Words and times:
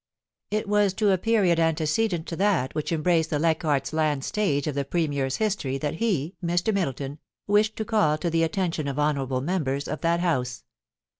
It 0.49 0.67
was 0.67 0.95
to 0.95 1.11
a 1.11 1.17
period 1.19 1.59
antecedent 1.59 2.25
to 2.29 2.35
that 2.37 2.73
which 2.73 2.91
embraced 2.91 3.29
the 3.29 3.37
Leichardt's 3.37 3.93
Land 3.93 4.23
stage 4.25 4.65
of 4.65 4.73
the 4.73 4.83
Premier's 4.83 5.35
history 5.35 5.77
that 5.77 5.97
he, 5.97 6.33
Mr. 6.43 6.73
Middleton, 6.73 7.19
wished 7.45 7.75
to 7.75 7.85
call 7.85 8.17
the 8.17 8.41
attention 8.41 8.87
of 8.87 8.97
honourable 8.97 9.41
members 9.41 9.87
of 9.87 10.01
that 10.01 10.19
House. 10.19 10.63